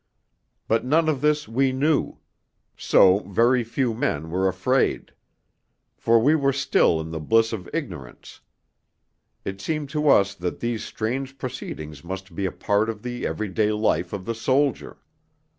But 0.67 0.83
none 0.83 1.07
of 1.07 1.21
this 1.21 1.47
we 1.47 1.71
knew; 1.71 2.17
so 2.75 3.19
very 3.19 3.63
few 3.63 3.93
men 3.93 4.31
were 4.31 4.47
afraid. 4.47 5.11
For 5.95 6.17
we 6.17 6.33
were 6.33 6.51
still 6.53 6.99
in 6.99 7.11
the 7.11 7.19
bliss 7.19 7.53
of 7.53 7.69
ignorance. 7.71 8.41
It 9.45 9.61
seemed 9.61 9.91
to 9.91 10.09
us 10.09 10.33
that 10.33 10.59
these 10.59 10.83
strange 10.83 11.37
proceedings 11.37 12.03
must 12.03 12.33
be 12.33 12.47
a 12.47 12.51
part 12.51 12.89
of 12.89 13.03
the 13.03 13.27
everyday 13.27 13.71
life 13.71 14.11
of 14.11 14.25
the 14.25 14.33
soldier. 14.33 14.97